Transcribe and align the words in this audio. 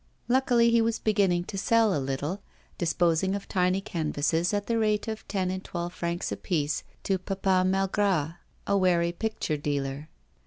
Luckily 0.27 0.71
he 0.71 0.81
was 0.81 0.97
beginning 0.97 1.43
to 1.43 1.59
sell 1.59 1.95
a 1.95 2.01
little; 2.01 2.41
disposing 2.79 3.35
of 3.35 3.47
tiny 3.47 3.81
canvases, 3.81 4.51
at 4.51 4.65
the 4.65 4.79
rate 4.79 5.07
of 5.07 5.27
ten 5.27 5.51
and 5.51 5.63
twelve 5.63 5.93
francs 5.93 6.31
a 6.31 6.37
piece, 6.37 6.83
to 7.03 7.19
Papa 7.19 7.61
Malgras, 7.63 8.33
a 8.65 8.75
wary 8.79 9.11
picture 9.11 9.57
dealer. 9.57 10.09